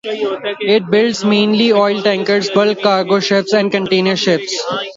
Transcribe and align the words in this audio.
It 0.61 0.89
builds 0.89 1.23
mainly 1.23 1.71
oil 1.73 2.01
tankers, 2.01 2.49
bulk 2.49 2.81
cargo 2.81 3.19
ships, 3.19 3.53
and 3.53 3.69
container 3.71 4.15
ships. 4.15 4.51